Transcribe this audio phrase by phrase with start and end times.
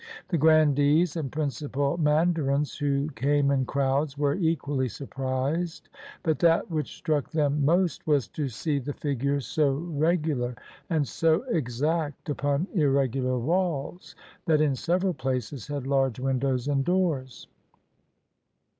[0.29, 5.89] The grandees and principal mandarins, who came in crowds, were equally surprised;
[6.23, 10.55] but that which struck them most was to see the figures so regular
[10.87, 14.15] 156 TEACHING SCIENCE TO THE EMPEROR and so exact upon irregular walls
[14.47, 17.45] that in several places had large windows and doors.